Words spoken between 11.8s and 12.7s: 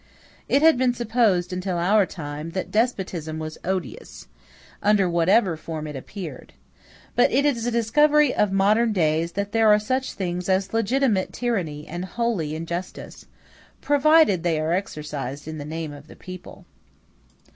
and holy